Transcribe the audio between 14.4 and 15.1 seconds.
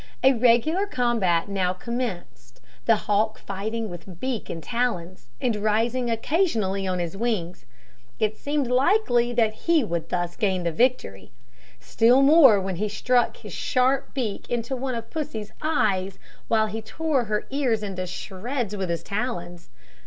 into one